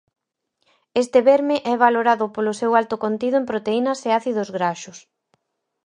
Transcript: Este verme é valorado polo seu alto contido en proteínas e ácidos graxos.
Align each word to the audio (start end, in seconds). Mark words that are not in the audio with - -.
Este 1.01 1.19
verme 1.29 1.57
é 1.73 1.75
valorado 1.85 2.25
polo 2.35 2.57
seu 2.61 2.71
alto 2.81 2.95
contido 3.03 3.35
en 3.37 3.45
proteínas 3.51 3.99
e 4.07 4.09
ácidos 4.19 4.49
graxos. 4.57 4.97